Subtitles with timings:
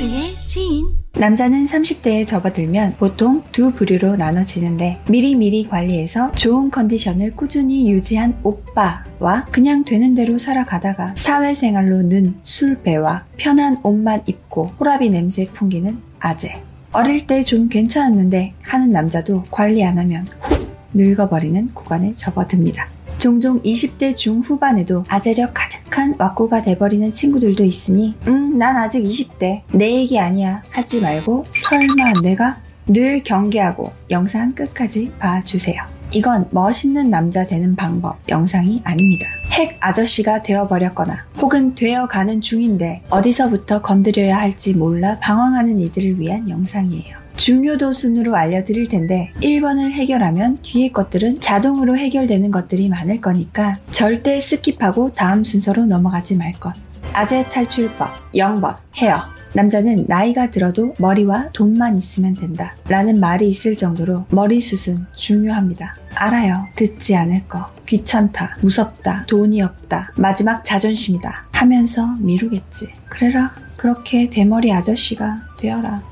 [0.00, 0.86] 모두의 지인
[1.18, 9.84] 남자는 30대에 접어들면 보통 두 부류로 나눠지는데 미리미리 관리해서 좋은 컨디션을 꾸준히 유지한 오빠와 그냥
[9.84, 16.62] 되는 대로 살아가다가 사회생활로 는 술배와 편한 옷만 입고 호라비 냄새 풍기는 아재.
[16.92, 22.86] 어릴 때 좀 괜찮았는데 하는 남자도 관리 안 하면 훅 늙어버리는 구간에 접어듭니다.
[23.20, 29.60] 종종 20대 중후반에도 아재력 가득한 왁구가 돼버리는 친구들도 있으니 음, 난 아직 20대.
[29.72, 30.62] 내 얘기 아니야.
[30.70, 35.82] 하지 말고 설마 내가 늘 경계하고 영상 끝까지 봐주세요.
[36.12, 39.26] 이건 멋있는 남자 되는 방법 영상이 아닙니다.
[39.52, 47.19] 핵 아저씨가 되어버렸거나 혹은 되어가는 중인데 어디서부터 건드려야 할지 몰라 방황하는 이들을 위한 영상이에요.
[47.40, 55.14] 중요도 순으로 알려드릴 텐데 1번을 해결하면 뒤에 것들은 자동으로 해결되는 것들이 많을 거니까 절대 skip하고
[55.14, 56.74] 다음 순서로 넘어가지 말 것.
[57.14, 59.22] 아재 탈출법 0번 헤어
[59.54, 62.74] 남자는 나이가 들어도 머리와 돈만 있으면 된다.
[62.86, 65.96] 라는 말이 있을 정도로 머리숱은 중요합니다.
[66.14, 66.66] 알아요.
[66.76, 67.72] 듣지 않을 거.
[67.86, 68.56] 귀찮다.
[68.60, 69.24] 무섭다.
[69.26, 70.12] 돈이 없다.
[70.18, 71.46] 마지막 자존심이다.
[71.52, 72.92] 하면서 미루겠지.
[73.08, 73.54] 그래라.
[73.78, 76.09] 그렇게 대머리 아저씨가 되어라.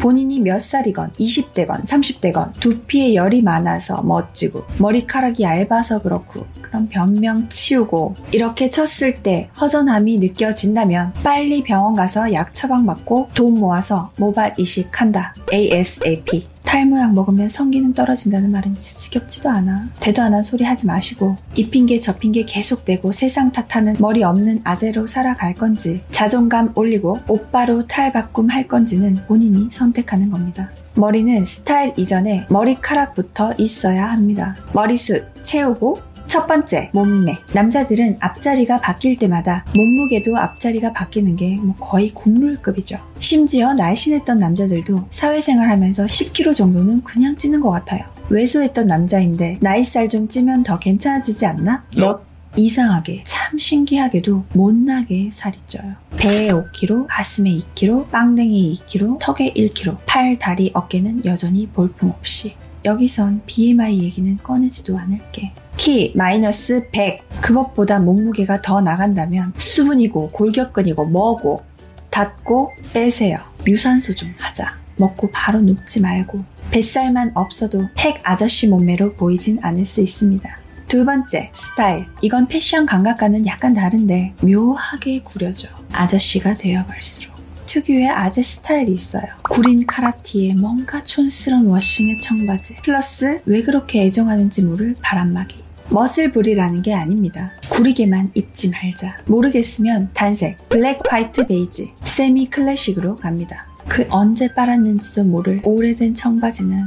[0.00, 8.14] 본인이 몇 살이건 20대건 30대건 두피에 열이 많아서 멋지고 머리카락이 얇아서 그렇고 그런 변명 치우고
[8.32, 15.34] 이렇게 쳤을 때 허전함이 느껴진다면 빨리 병원 가서 약 처방 받고 돈 모아서 모발 이식한다.
[15.52, 16.48] ASAP.
[16.70, 19.88] 탈모약 먹으면 성기능 떨어진다는 말은 진짜 지겹지도 않아.
[19.98, 24.22] 대도 안 한 소리 하지 마시고 이 핑계 저 핑계 계속 대고 세상 탓하는 머리
[24.22, 30.70] 없는 아재로 살아갈 건지 자존감 올리고 오빠로 탈바꿈 할 건지는 본인이 선택하는 겁니다.
[30.94, 34.54] 머리는 스타일 이전에 머리카락부터 있어야 합니다.
[34.72, 35.98] 머리숱 채우고
[36.30, 37.38] 첫 번째, 몸매.
[37.52, 42.98] 남자들은 앞자리가 바뀔 때마다 몸무게도 앞자리가 바뀌는 게 뭐 거의 국룰급이죠.
[43.18, 48.04] 심지어 날씬했던 남자들도 사회생활 하면서 10kg 정도는 그냥 찌는 것 같아요.
[48.28, 51.84] 왜소했던 남자인데 나이살 좀 찌면 더 괜찮아지지 않나?
[51.96, 52.20] 너
[52.56, 55.94] 이상하게 참 신기하게도 못나게 살이 쪄요.
[56.16, 62.54] 배에 5kg, 가슴에 2kg, 빵댕이 2kg, 턱에 1kg, 팔, 다리, 어깨는 여전히 볼품없이.
[62.84, 65.52] 여기선 BMI 얘기는 꺼내지도 않을게.
[65.80, 71.62] 키 마이너스 100 그것보다 몸무게가 더 나간다면 수분이고 골격근이고 뭐고
[72.10, 73.38] 닥치고 빼세요.
[73.66, 74.76] 유산소 좀 하자.
[74.98, 80.54] 먹고 바로 눕지 말고 뱃살만 없어도 핵 아저씨 몸매로 보이진 않을 수 있습니다.
[80.86, 82.04] 두 번째, 스타일.
[82.20, 85.68] 이건 패션 감각과는 약간 다른데 묘하게 구려져.
[85.94, 87.34] 아저씨가 되어갈수록.
[87.64, 89.24] 특유의 아재 스타일이 있어요.
[89.44, 92.74] 구린 카라티에 뭔가 촌스러운 워싱의 청바지.
[92.84, 95.69] 플러스 왜 그렇게 애정하는지 모를 바람막이.
[95.90, 97.50] 멋을 부리라는 게 아닙니다.
[97.68, 99.16] 구리게만 입지 말자.
[99.26, 103.66] 모르겠으면 단색, 블랙, 화이트, 베이지, 세미 클래식으로 갑니다.
[103.88, 106.80] 그 언제 빨았는지도 모를 오래된 청바지는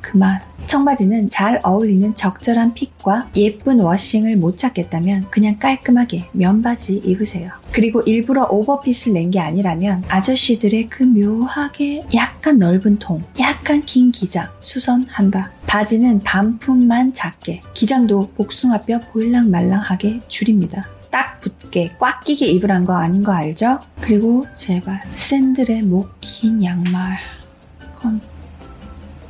[0.00, 0.40] 그만.
[0.66, 7.50] 청바지는 잘 어울리는 적절한 핏과 예쁜 워싱을 못 찾겠다면 그냥 깔끔하게 면바지 입으세요.
[7.70, 14.48] 그리고 일부러 오버핏을 낸 게 아니라면 아저씨들의 그 묘하게 약간 넓은 통, 약간 긴 기장
[14.60, 15.52] 수선한다.
[15.78, 20.84] 바지는 반품만 작게, 기장도 복숭아뼈 보일랑말랑하게 줄입니다.
[21.10, 23.80] 딱 붙게 꽉 끼게 입으란 거 아닌 거 알죠?
[24.00, 27.18] 그리고 제발 샌들에 목 긴 양말.
[27.92, 28.20] 그건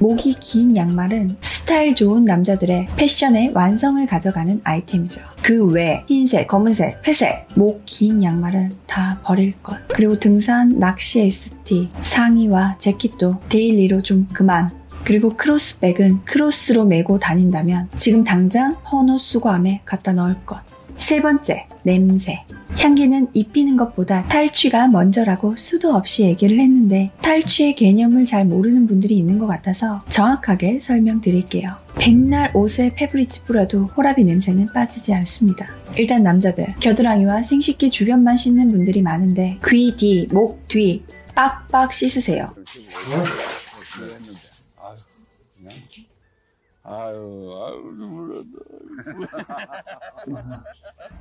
[0.00, 5.20] 목이 긴 양말은 스타일 좋은 남자들의 패션의 완성을 가져가는 아이템이죠.
[5.42, 9.76] 그 외 흰색, 검은색, 회색, 목 긴 양말은 다 버릴 것.
[9.94, 14.81] 그리고 등산, 낚시 ST, 상의와 재킷도 데일리로 좀 그만.
[15.04, 20.58] 그리고 크로스백은 크로스로 메고 다닌다면 지금 당장 헌옷 수거함에 갖다 넣을 것.
[20.96, 22.44] 세 번째, 냄새.
[22.78, 29.38] 향기는 입히는 것보다 탈취가 먼저라고 수도 없이 얘기를 했는데 탈취의 개념을 잘 모르는 분들이 있는
[29.38, 31.70] 것 같아서 정확하게 설명드릴게요.
[31.98, 35.66] 백날 옷에 페브리즈 뿌려도 호라비 냄새는 빠지지 않습니다.
[35.96, 41.02] 일단 남자들, 겨드랑이와 생식기 주변만 씻는 분들이 많은데 귀 뒤, 목 뒤
[41.34, 42.46] 빡빡 씻으세요.
[46.94, 48.44] 아유, 아유,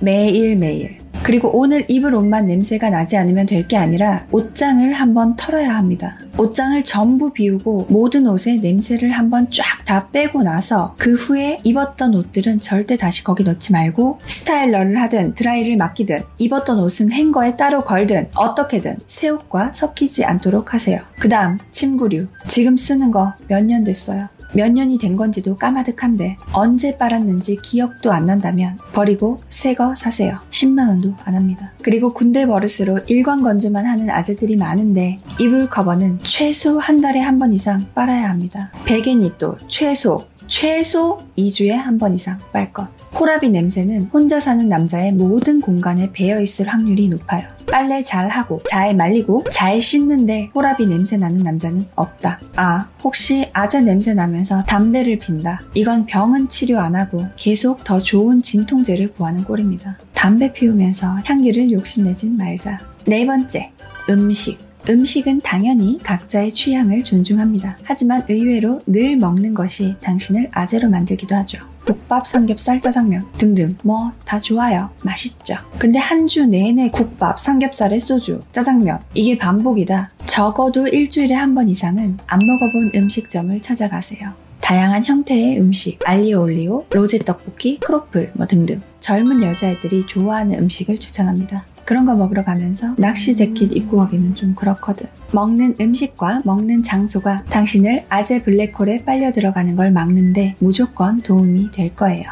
[0.00, 0.98] 매일매일.
[1.22, 6.16] 그리고 오늘 입을 옷만 냄새가 나지 않으면 될 게 아니라 옷장을 한번 털어야 합니다.
[6.38, 12.60] 옷장을 전부 비우고 모든 옷에 냄새를 한번 쫙 다 빼고 나서 그 후에 입었던 옷들은
[12.60, 18.98] 절대 다시 거기 넣지 말고 스타일러를 하든 드라이를 맡기든 입었던 옷은 행거에 따로 걸든 어떻게든
[19.06, 20.98] 새 옷과 섞이지 않도록 하세요.
[21.18, 22.28] 그 다음 침구류.
[22.46, 24.28] 지금 쓰는 거 몇 년 됐어요.
[24.54, 30.38] 몇 년이 된 건지도 까마득한데 언제 빨았는지 기억도 안 난다면 버리고 새 거 사세요.
[30.50, 31.72] 10만 원도 안 합니다.
[31.82, 37.52] 그리고 군대 버릇으로 일관 건조만 하는 아재들이 많은데 이불 커버는 최소 한 달에 한 번
[37.52, 38.72] 이상 빨아야 합니다.
[38.86, 42.88] 베개니또 최소 최소 2주에 한 번 이상 빨 것.
[43.18, 47.42] 호라비 냄새는 혼자 사는 남자의 모든 공간에 배어 있을 확률이 높아요.
[47.66, 52.40] 빨래 잘 하고, 잘 말리고, 잘 씻는데 호라비 냄새 나는 남자는 없다.
[52.56, 55.60] 아, 혹시 아재 냄새 나면서 담배를 핀다.
[55.74, 59.98] 이건 병은 치료 안 하고 계속 더 좋은 진통제를 구하는 꼴입니다.
[60.14, 62.78] 담배 피우면서 향기를 욕심내진 말자.
[63.06, 63.70] 네 번째,
[64.08, 64.67] 음식.
[64.88, 67.78] 음식은 당연히 각자의 취향을 존중합니다.
[67.82, 71.58] 하지만 의외로 늘 먹는 것이 당신을 아재로 만들기도 하죠.
[71.84, 74.90] 국밥, 삼겹살, 짜장면 등등 뭐 다 좋아요.
[75.04, 75.56] 맛있죠.
[75.78, 80.10] 근데 한 주 내내 국밥, 삼겹살에 소주, 짜장면 이게 반복이다.
[80.26, 84.32] 적어도 일주일에 한 번 이상은 안 먹어본 음식점을 찾아가세요.
[84.60, 91.62] 다양한 형태의 음식, 알리오 올리오, 로제 떡볶이, 크로플 뭐 등등 젊은 여자애들이 좋아하는 음식을 추천합니다.
[91.88, 95.06] 그런 거 먹으러 가면서 낚시 재킷 입고 가기는 좀 그렇거든.
[95.32, 102.24] 먹는 음식과 먹는 장소가 당신을 아재 블랙홀에 빨려 들어가는 걸 막는데 무조건 도움이 될 거예요.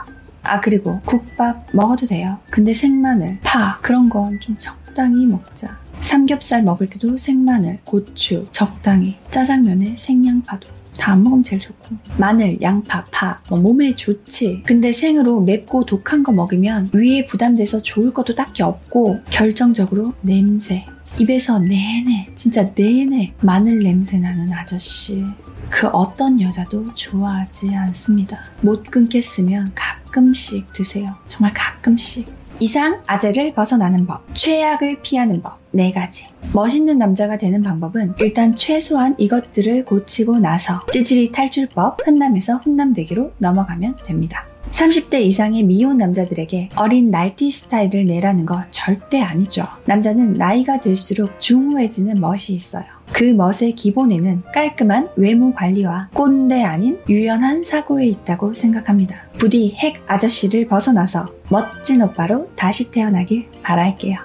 [0.43, 2.37] 아 그리고 국밥 먹어도 돼요.
[2.51, 5.79] 근데 생마늘, 파 그런 건 좀 적당히 먹자.
[6.01, 9.17] 삼겹살 먹을 때도 생마늘, 고추 적당히.
[9.31, 11.95] 짜장면에 생양파도 다 안 먹으면 제일 좋고.
[12.17, 14.63] 마늘, 양파, 파 뭐 몸에 좋지.
[14.65, 20.85] 근데 생으로 맵고 독한 거 먹으면 위에 부담돼서 좋을 것도 딱히 없고 결정적으로 냄새.
[21.19, 25.25] 입에서 내내 진짜 내내 마늘 냄새 나는 아저씨.
[25.69, 28.39] 그 어떤 여자도 좋아하지 않습니다.
[28.61, 31.07] 못 끊겠으면 가끔씩 드세요.
[31.27, 32.27] 정말 가끔씩
[32.59, 36.27] 이상 아재를 벗어나는 법, 최악을 피하는 법, 네 가지.
[36.55, 44.47] 멋있는 남자가 되는 방법은 일단 최소한 이것들을 고치고 나서 찌질이 탈출법, 흔남에서 훈남되기로 넘어가면 됩니다.
[44.73, 49.67] 30대 이상의 미혼 남자들에게 어린 날티 스타일을 내라는 거 절대 아니죠.
[49.85, 52.96] 남자는 나이가 들수록 중후해지는 멋이 있어요.
[53.13, 59.23] 그 멋의 기본에는 깔끔한 외모 관리와 꼰대 아닌 유연한 사고에 있다고 생각합니다.
[59.39, 64.19] 부디 핵 아저씨를 벗어나서 멋진 오빠로 다시 태어나길 바랄게요.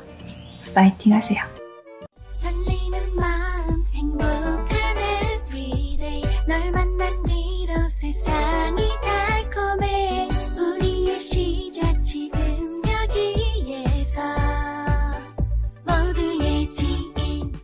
[0.74, 1.51] 파이팅 하세요.